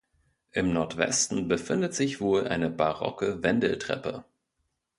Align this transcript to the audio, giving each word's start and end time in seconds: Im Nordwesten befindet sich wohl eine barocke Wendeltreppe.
Im 0.51 0.73
Nordwesten 0.73 1.47
befindet 1.47 1.93
sich 1.93 2.19
wohl 2.21 2.47
eine 2.47 2.71
barocke 2.71 3.43
Wendeltreppe. 3.43 4.25